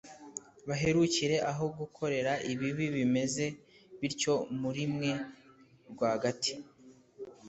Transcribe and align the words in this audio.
baherukire 0.67 1.35
aho 1.51 1.65
gukorera 1.79 2.31
ibibi 2.51 2.85
bimeze 2.95 3.45
bityo 3.99 4.33
muri 4.61 4.83
mwe 4.93 5.11
rwagati. 5.91 6.53